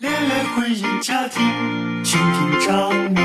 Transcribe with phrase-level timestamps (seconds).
[0.00, 1.40] 恋爱、婚姻、家庭，
[2.02, 3.16] 倾听张明。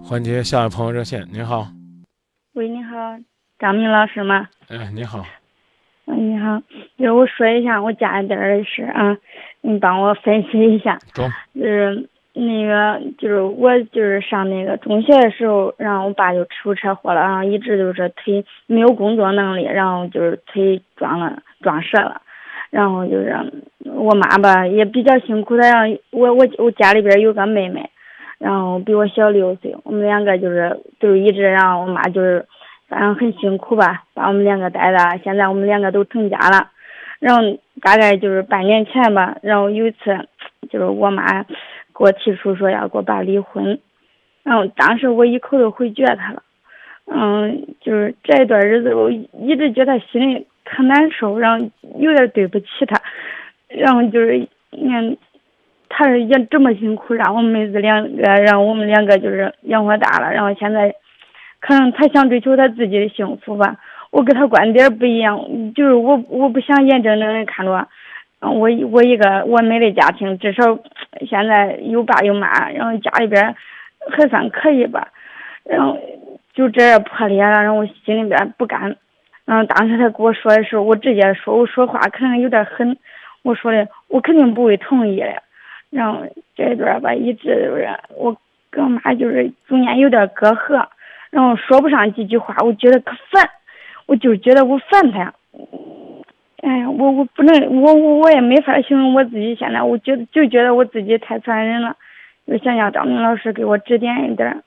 [0.00, 1.66] 环节下一位朋友热线，您好，
[2.52, 3.18] 喂，你好，
[3.58, 4.48] 张明老师吗？
[4.68, 5.26] 哎，你好，
[6.06, 6.62] 嗯，你好，
[6.96, 9.18] 就是我说一下我家里边儿的事啊，
[9.62, 10.96] 你帮我分析一下。
[11.14, 22.22] 中，就是那个，就是我就是上那个中学的时候，然后我爸就出车祸了，然后一直就是腿没有工作能力，然后就是腿撞了撞折了，
[22.72, 23.36] 然后就是
[23.84, 27.88] 我妈吧也比较辛苦，她让我我我家里边有个妹妹，
[28.38, 32.44] 然后比我小六岁，我们两个就是就是一直让我妈就是
[32.88, 36.70] 反正很辛苦吧，把我们两个带大，现在我们两个都成家了，
[37.20, 37.42] 然后
[37.80, 40.26] 大概就是半年前吧，然后有一次
[40.68, 41.44] 就是我妈。
[41.94, 43.78] 给我提出说要给我爸离婚，
[44.42, 46.42] 然后当时我一口都回绝他了，
[47.04, 53.00] 嗯，就是这一段日子我一直觉得心里可难受，然后有点对不起他，
[53.68, 54.38] 然后就是
[54.70, 55.16] 你看，
[55.88, 60.94] 他也这么辛苦，让我们妹子两个，让我们两个就是养活大了，然后现在
[61.60, 63.76] 可能他想追求他自己的幸福吧，
[64.10, 65.38] 我跟他观点不一样，
[65.74, 67.88] 就是我我不想眼睁睁的看着。
[68.44, 70.76] 我我一个完美的家庭，至少
[71.28, 73.54] 现在有爸有妈，然后家里边
[74.10, 75.06] 还算可以吧，
[75.62, 75.96] 然后
[76.52, 78.96] 就这样破裂了，然后我心里边不甘。
[79.44, 82.96] 然后当时他跟我说的时候，我直接说，我说话可能有点狠，
[83.42, 85.42] 我说的我肯定不会同意的。
[85.90, 86.22] 然后
[86.56, 88.36] 这一段吧，一直就是我
[88.70, 90.86] 跟我妈就是中间有点隔阂，
[91.30, 93.50] 然后说不上几句话，我觉得可烦，
[94.06, 95.34] 我就觉得我烦他呀。
[96.62, 101.96] 哎呀，我我不能，我我我也没法形容我自己现在，我觉得就觉得我自己太烦人了，
[102.46, 104.62] 就想让张明老师给我指点一点。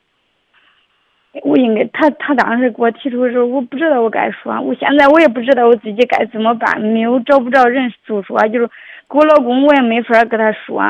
[1.43, 8.67] 我应该，他他当时给我提出的时候，我不知道我该说，我现在我也不知道我自己该怎么办，没有找不着人诉说，就是
[9.09, 10.81] 给我老公我也没法跟他说，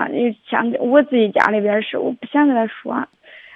[0.48, 3.08] 像我自己家里边事，我不想跟他说，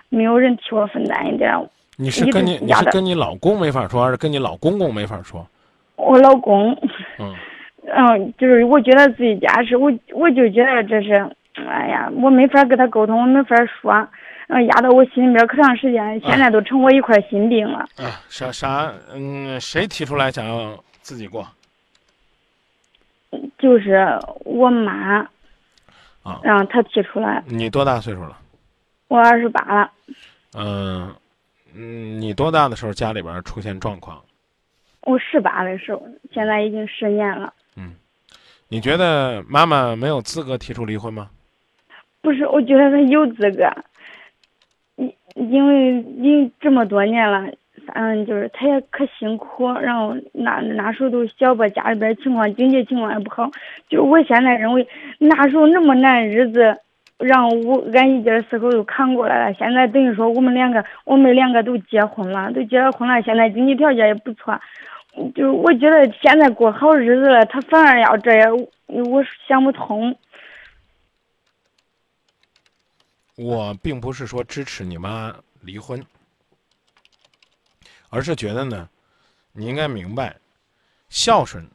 [0.10, 1.54] 没有人替我分担一点。
[1.98, 5.46] 你是跟你你是跟你老公没法说，还是跟你老公公没法说？
[5.98, 6.72] 我老公，
[7.20, 7.36] 嗯，
[7.94, 11.30] 嗯，就是我觉得自己家事，我我就觉得这是，
[11.68, 14.08] 哎呀，我没法跟他沟通，我没法说，
[14.52, 17.88] 嗯，压到我心里边可长时间，现在都成我一块心病了。
[17.98, 21.48] 啊，啥啥，嗯，谁提出来想要自己过？
[23.60, 25.20] 就是我妈。
[26.24, 26.40] 啊。
[26.44, 27.44] 然后他提出来。
[27.46, 28.36] 你多大岁数了？
[29.08, 29.92] 我二十八了。
[30.56, 31.16] 嗯，
[31.76, 34.20] 嗯，你多大的时候家里边出现状况？
[35.02, 37.54] 我十八的时候，现在已经十年了。
[37.76, 37.94] 嗯，
[38.68, 41.30] 你觉得妈妈没有资格提出离婚吗？
[42.22, 43.72] 不是，我觉得她有资格。
[45.40, 47.50] 因因为因这么多年了，
[47.88, 53.50] 反正就是他也可辛苦，然后那那时候都小吧，家里边情况经济情况也不好。
[53.88, 54.86] 就我现在认为，
[55.18, 56.76] 那时候那么难日子，
[57.18, 59.54] 让我俺一家四口都扛过来了。
[59.54, 64.60] 现在等于说我们两个，我们两个都结婚了，都结了婚了，现在经济条件也不错。
[65.34, 68.56] 就我觉得现在过好日子了，他反而要这样，
[68.88, 70.16] 我想不通。
[73.42, 76.06] 我并不是说支持你妈离婚，
[78.10, 78.90] 而是觉得呢，
[79.54, 80.36] 你应该明白，
[81.08, 81.66] 孝顺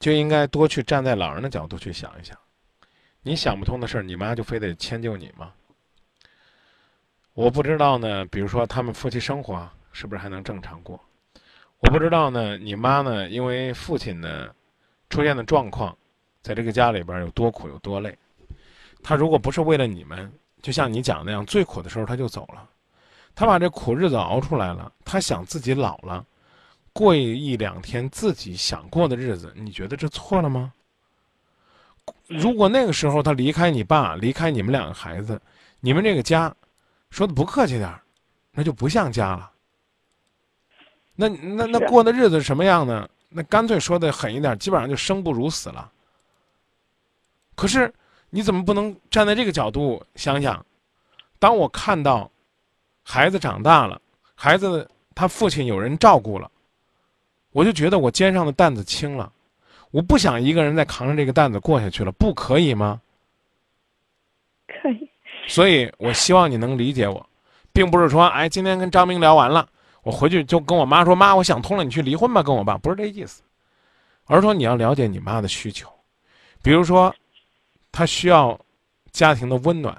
[0.00, 2.36] 就应该多去站在老人的角度去想一想。
[3.22, 5.52] 你想不通的事儿，你妈就非得迁就你吗？
[7.32, 8.26] 我不知道呢。
[8.26, 11.00] 比如说，他们夫妻生活是不是还能正常过？
[11.78, 13.28] 我不知道呢，你妈呢？
[13.28, 14.52] 因为父亲呢
[15.08, 15.96] 出现的状况，
[16.42, 18.18] 在这个家里边有多苦有多累。
[19.08, 22.68] 他如果不是为了你们，就像你讲那样，最苦的时候他就走了。
[23.36, 26.26] 他把这苦日子熬出来了，他想自己老了，
[26.92, 30.72] 过一两天自己想过的日子，你觉得这错了吗？
[32.26, 35.40] 如果那个时候他离开你爸，离开你们两个孩子，
[35.78, 36.52] 你们这个家，
[37.10, 38.02] 说的不客气点儿，
[38.50, 39.48] 那就不像家了。
[41.14, 43.08] 那那那过的日子什么样呢？
[43.28, 45.92] 那干脆说的狠一点，基本上就生不如死了。
[47.54, 47.94] 可是
[48.30, 50.64] 你怎么不能站在这个角度想想？
[51.38, 52.30] 当我看到
[53.02, 54.00] 孩子长大了，
[54.34, 56.50] 孩子他父亲有人照顾了，
[57.52, 59.32] 我就觉得我肩上的担子轻了。
[59.90, 63.00] 我不想一个人再扛着这个担子过下去了，不可以吗？
[64.66, 65.08] 可以。
[65.46, 67.24] 所以我希望你能理解我，
[67.72, 69.68] 并不是说，哎，今天跟张明聊完了。
[70.02, 73.42] 我回去就跟我妈说：“妈，我想通了，你去离婚吧。”跟我爸不是这意思，
[74.26, 75.88] 而是说你要了解你妈的需求，
[76.62, 77.14] 比如说，
[77.96, 78.60] 她需要
[79.10, 79.98] 家庭的温暖。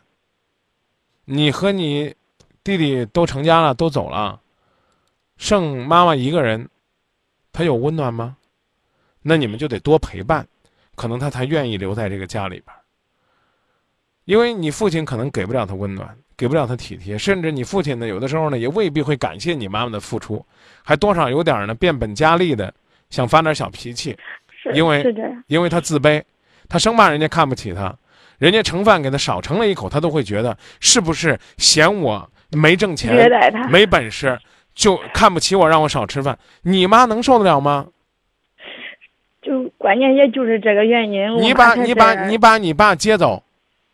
[1.25, 2.13] 你和你
[2.63, 4.39] 弟弟都成家了，都走了，
[5.37, 6.69] 剩妈妈一个人，
[7.51, 8.37] 他有温暖吗？
[9.23, 10.47] 那你们就得多陪伴，
[10.93, 12.77] 可能他才愿意留在这个家里边儿。
[14.25, 20.45] 因为你父亲可能给不了他温暖，给不了他体贴，甚至你父亲呢，有的时候呢也未必会感谢你妈妈的付出，
[20.83, 22.71] 还多少有点呢变本加厉的
[23.09, 24.15] 想发点小脾气，
[24.75, 25.03] 因为
[25.47, 26.23] 因为他自卑，
[26.69, 27.95] 他生怕人家看不起他，
[28.37, 33.29] 人家盛饭给他少盛了一口，他都会觉得是不是嫌我没挣钱。
[33.69, 34.37] 没本事，
[34.73, 36.37] 就看不起我，让我少吃饭。
[36.61, 37.87] 你妈能受得了吗？
[39.41, 41.41] 就关键也就是这个原因。
[41.41, 43.41] 你把你把你把你爸接走，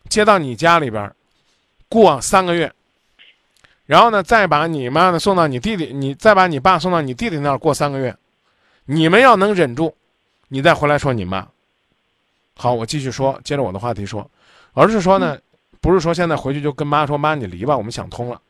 [0.08, 1.14] 接到你家里边儿，
[1.88, 2.72] 过三个月，
[3.86, 8.16] 然后呢，再把你妈呢送到你弟弟，你再把你爸送到你弟弟那儿过三个月，
[8.86, 9.94] 你们要能忍住，
[10.48, 11.46] 你再回来说你妈。
[12.56, 14.28] 好，我继续说，接着我的话题说，
[14.72, 15.38] 而是说呢，
[15.80, 18.40] 不是说现在回去就跟妈说妈你离吧，我们想通了，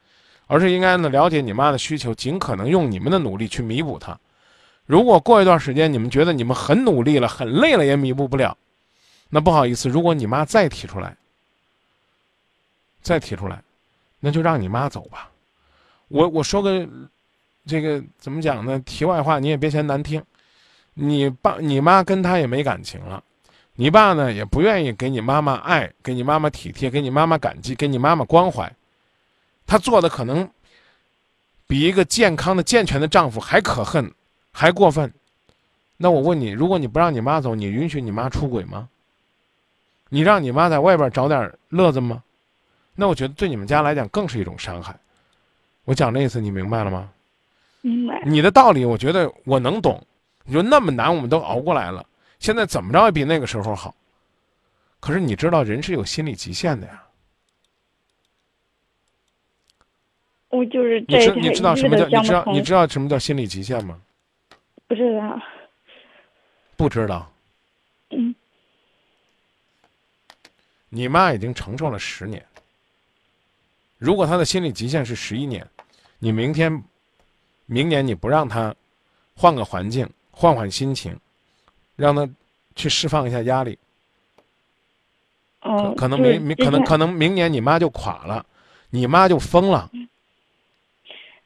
[0.46, 4.18] 而是应该呢了解你妈的需求，尽可能用你们的努力去弥补她。
[4.86, 8.56] 如果过一段时间你们觉得你们很努力了、很累了也弥补不了，
[9.30, 11.16] 那不好意思，如果你妈再提出来，
[13.00, 13.62] 再提出来，
[14.20, 15.30] 那就让你妈走吧。
[16.08, 16.86] 我我说个
[17.66, 18.78] 这个怎么讲呢？
[18.80, 20.22] 题外话，你也别嫌难听。
[20.92, 23.24] 你爸你妈跟他也没感情了，
[23.76, 28.72] 你爸呢也不愿意给你妈妈爱，给你妈妈体贴，给你妈妈感激，给你妈妈关怀。
[29.66, 30.48] 他做的可能
[31.66, 34.12] 比一个健康的、健全的丈夫还可恨，
[34.52, 35.12] 还过分。
[35.96, 38.88] 那我问你，如果你不让你妈走，你允许你妈出轨吗？
[40.08, 42.22] 你让你妈在外边找点乐子吗？
[42.94, 44.94] 那我觉得对你们家来讲更是一种伤害。
[45.84, 47.10] 我讲这意思你明白了吗？
[47.80, 48.22] 明白。
[48.24, 50.00] 你的道理我觉得我能懂。
[50.44, 52.06] 你说那么难我们都熬过来了，
[52.44, 53.96] 现在怎么着也比那个时候好。
[55.00, 57.02] 可是你知道人是有心理极限的呀。
[60.50, 63.98] 我就是你知你知道什么叫你知道你知道道什么叫心理极限吗？
[64.86, 65.40] 不知道？
[66.76, 67.32] 不知道。
[68.10, 68.34] 嗯
[70.90, 72.44] 你妈已经承受了十年。
[73.96, 75.66] 如果她的心理极限是十一年，
[76.18, 76.84] 你明天、
[77.64, 78.76] 明年你不让她
[79.34, 81.18] 换个环境，换换心情，
[81.96, 82.28] 让他
[82.74, 83.78] 去释放一下压力，
[85.60, 88.44] 可哦，可能就是明明可能可能明年你妈就垮了，
[88.90, 89.90] 你妈就疯了。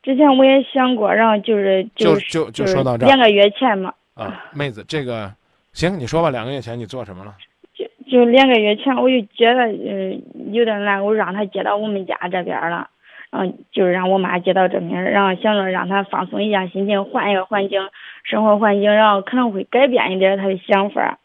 [0.02, 5.30] 之前我也想过，然后就是就是就就就说到这儿两个月前嘛，啊，妹子，这个
[5.74, 7.34] 行，你说吧，两个月前你做什么了？
[7.74, 10.18] 就就两个月前我就觉得呃
[10.50, 12.88] 有点难，我让他接到我们家这边儿了，
[13.30, 17.80] 然后就是让我妈接到这边，然后想着让他放松一下心情，换一个环境，
[18.24, 21.18] 生活环境，然后可能会改变一点她的想法，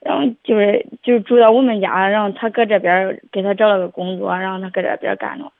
[0.00, 5.50] 然后就是就是住到我们家，然后他搁这边给他找了个工作，然后他搁这边干着，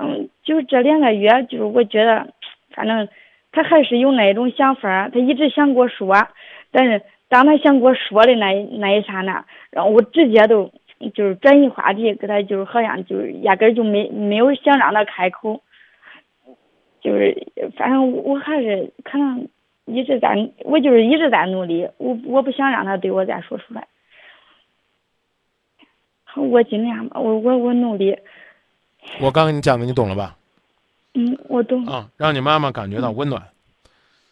[0.00, 2.28] 嗯，就是这两个月，就是我觉得，
[2.74, 3.08] 反正
[3.50, 6.16] 他还是有那种想法儿，他一直想跟我说，
[6.70, 10.70] 但是当他想跟我说的那那一刹那，然后我直接都
[11.10, 15.62] 就是转移话题，给他就是好像就是压根儿就没没有想让他开口，
[17.00, 17.46] 就是
[17.76, 19.48] 反正我还是可能
[19.84, 23.86] 一直在，我就是一直在努力，我我不想让他对我再说出来。
[26.34, 28.16] 我尽量吧，我我我努力，
[29.20, 30.36] 我刚跟你讲的，你懂了吧？
[31.14, 33.42] 嗯，我懂，啊，让你妈妈感觉到温暖，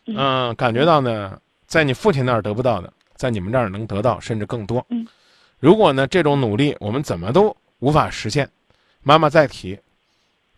[0.06, 4.86] 嗯嗯，感觉到呢，在你父亲那儿得不到的，在你们这儿能得到，甚至更多。
[4.88, 5.06] 嗯，
[5.60, 8.50] 如果呢这种努力我们怎么都无法实现，
[9.02, 9.78] 妈妈再提，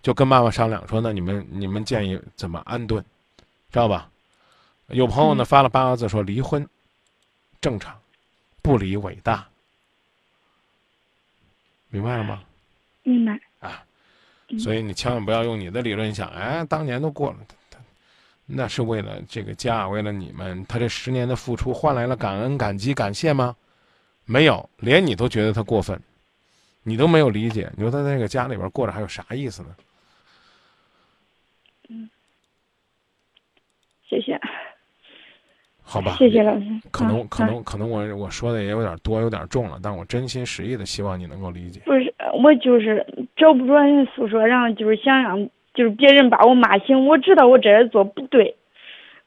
[0.01, 3.05] 就跟妈妈商量说，那你们你们建议怎么安顿，
[3.71, 4.09] 知道吧？
[4.89, 6.67] 有朋友呢嗯发了八个字说离婚
[7.61, 7.99] 正常，
[8.63, 9.47] 不离伟大，
[11.89, 12.43] 明白了吗？
[13.03, 13.85] 明白，啊，
[14.49, 17.39] 嗯所以你千万不要用你的理论想，哎，当年都过了，
[18.47, 23.57] 那是为了这个家，为了你们，他这十年的付出换来了感恩、感激、感谢吗？
[24.33, 26.01] 没有，连你都觉得他过分，
[26.85, 29.69] 你都没有理解，你说他在这个家里边过着还有啥意思呢？
[31.91, 32.09] 嗯
[34.09, 34.41] 谢谢，
[35.83, 41.81] 好吧，谢谢老师，可能可能可能我我说的也有点多，有点重了，但我真心实意的希望你能够理解。
[41.85, 47.07] 不是，我就是找不着人诉说，然后就是想让就是别人把我骂醒。
[47.07, 48.57] 我知道我这样做不对，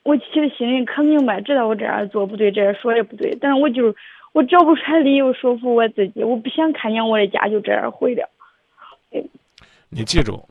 [0.03, 3.95] 我其实心里可明白，知道我这样做不对，这样说也不对，但是我就是
[4.35, 8.29] 我找不出来理由说服我自己，我不想看见我的家就这样毁掉。
[9.87, 10.45] 你记住，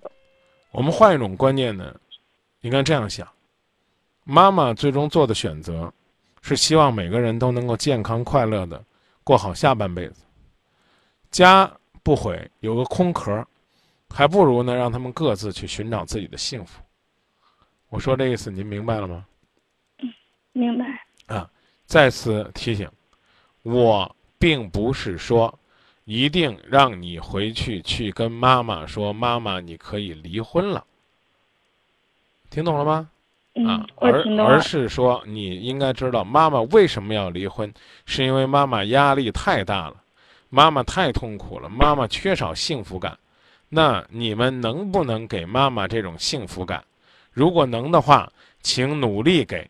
[0.70, 1.94] 我们换一种观念呢，
[2.62, 3.28] 应该这样想：
[4.24, 5.92] 妈妈最终做的选择，
[6.40, 8.82] 是希望每个人都能够健康快乐的
[9.22, 10.24] 过好下半辈子。
[11.30, 11.70] 家
[12.02, 13.46] 不毁，有个空壳，
[14.08, 16.80] 还不如呢让他们各自去寻找自己的幸福。
[17.90, 19.26] 我说这意思您明白了吗？
[20.52, 20.86] 明白，
[21.26, 21.50] 啊
[21.84, 22.88] 再次提醒，
[23.64, 25.52] 我并不是说
[26.04, 30.84] 一定让你回去去跟妈妈说，妈妈你可以离婚了。
[32.50, 33.10] 听懂了吗？
[33.66, 34.22] 啊而。
[34.38, 37.72] 而是说你应该知道妈妈为什么要离婚，
[38.04, 39.96] 是因为妈妈压力太大了，
[40.50, 43.18] 妈妈太痛苦了，妈妈缺少幸福感。
[43.70, 46.84] 那你们能不能给妈妈这种幸福感？
[47.32, 48.30] 如果能的话，
[48.62, 49.68] 请努力给，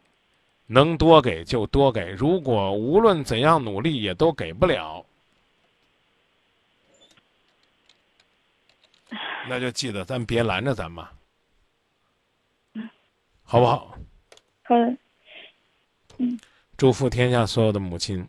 [0.66, 2.10] 能多给就多给。
[2.10, 5.04] 如果无论怎样努力也都给不了，
[9.48, 11.08] 那就记得咱别拦着咱妈，
[13.42, 13.98] 好不好？
[14.62, 14.96] 好的，
[16.76, 18.26] 祝福天下所有的母亲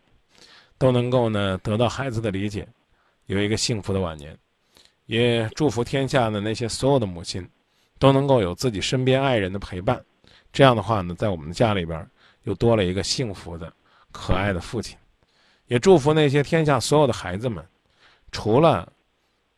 [0.76, 2.68] 都能够呢得到孩子的理解，
[3.26, 4.36] 有一个幸福的晚年。
[5.06, 7.48] 也祝福天下的那些所有的母亲
[7.96, 10.04] 都能够有自己身边爱人的陪伴。
[10.52, 12.10] 这样的话呢，在我们的家里边
[12.46, 13.72] 又多了一个幸福的、
[14.10, 14.96] 可爱的父亲。
[15.66, 17.64] 也祝福那些天下所有的孩子们，
[18.30, 18.90] 除了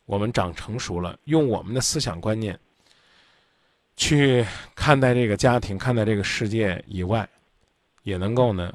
[0.06, 2.58] 我们长成熟了，用我们的思想观念
[3.94, 7.28] 去看待这个家庭、看待这个世界以外，
[8.04, 8.72] 也能够呢，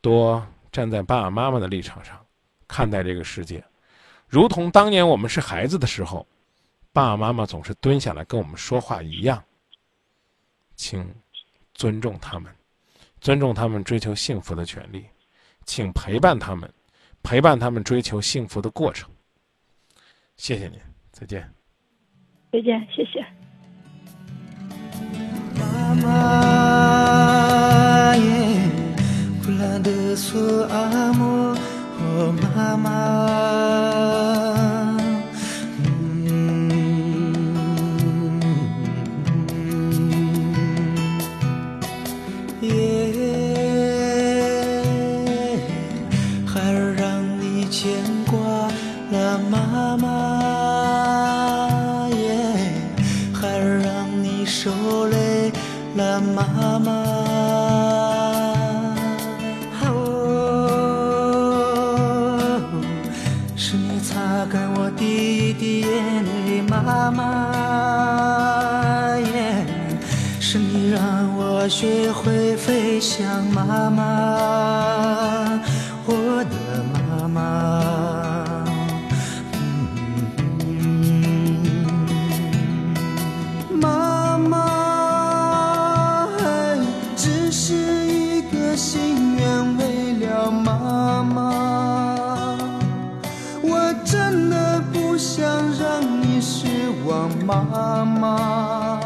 [0.00, 2.24] 多站在爸爸妈妈的立场上
[2.68, 3.64] 看待这个世界，
[4.28, 6.24] 如同当年我们是孩子的时候，
[6.92, 9.42] 爸爸妈妈总是蹲下来跟我们说话一样。
[10.76, 11.12] 请
[11.74, 12.54] 尊重他们，
[13.20, 15.04] 尊重他们追求幸福的权利，
[15.64, 16.72] 请陪伴他们，
[17.22, 19.10] 陪伴他们追求幸福的过程。
[20.36, 20.78] 谢谢您，
[21.10, 21.48] 再见。
[22.52, 23.24] 再见，谢谢。
[25.58, 26.06] 妈妈
[28.16, 28.22] 耶
[29.42, 30.38] ，Kula de su
[64.00, 67.24] 擦干我第一滴眼泪，妈妈
[69.18, 69.66] 耶，
[70.40, 71.00] 是你让
[71.36, 75.60] 我学会飞翔，妈妈，
[97.48, 99.00] 妈妈，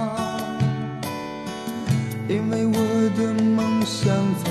[2.28, 2.74] 因为我
[3.16, 4.50] 的梦想在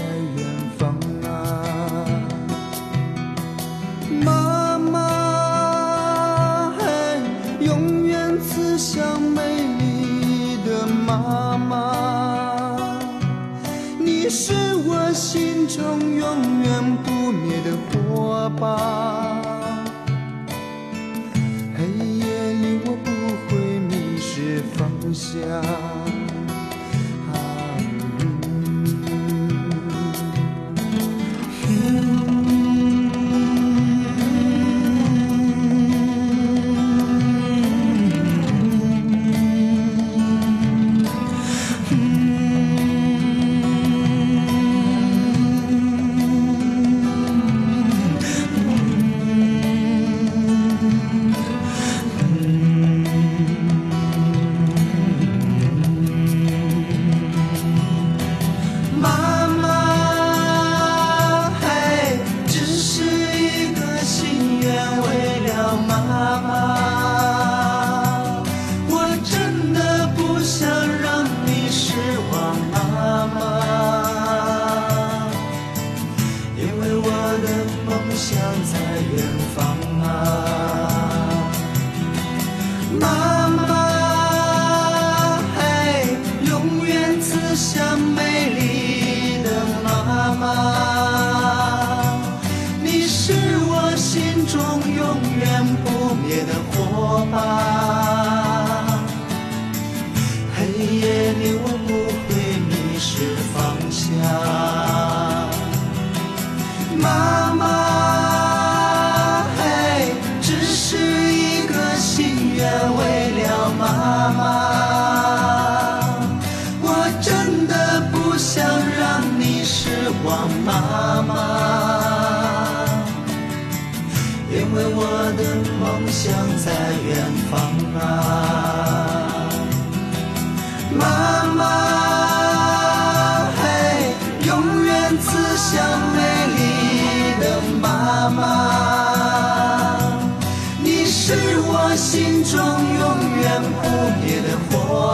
[78.16, 78.78] 想在
[79.16, 79.41] 远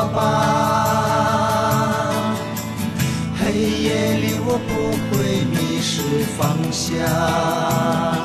[0.06, 0.18] 吧。
[3.40, 3.52] 黑
[3.84, 4.72] 夜里我不
[5.10, 6.38] 会迷失方
[6.72, 8.17] 向。